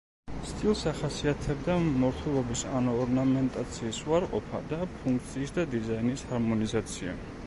სტილს 0.51 0.79
ახასიათებდა 0.91 1.73
მორთულობის 2.03 2.63
ანუ 2.79 2.95
ორნამენტაციის 3.03 3.99
უარყოფა 4.13 4.63
და 4.73 4.79
ფუნქციის 4.95 5.55
და 5.59 5.67
დიზაინის 5.75 6.25
ჰარმონიზაცია. 6.33 7.15